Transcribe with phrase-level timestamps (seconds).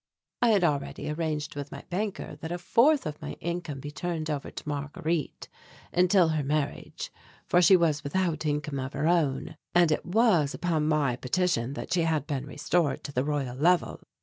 [0.41, 4.31] I had already arranged with my banker that a fourth of my income be turned
[4.31, 5.47] over to Marguerite
[5.93, 7.11] until her marriage,
[7.45, 11.93] for she was without income of her own, and it was upon my petition that
[11.93, 13.99] she had been restored to the Royal Level.